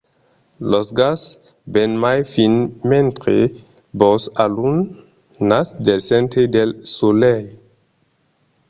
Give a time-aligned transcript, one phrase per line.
[0.73, 1.21] lo gas
[1.73, 2.53] ven mai fin
[2.91, 3.37] mentre
[3.99, 7.47] vos alunhatz del centre del solelh